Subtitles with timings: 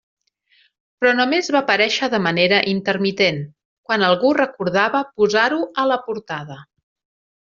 [1.01, 3.37] Però només va aparèixer de manera intermitent,
[3.91, 6.57] quan algú recordava posar-ho a la portada.